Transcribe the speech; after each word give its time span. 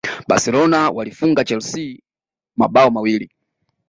barcelona 0.27 0.89
walifunga 0.89 1.43
chelsea 1.45 1.99
mabao 2.55 2.91
mawili 2.91 3.29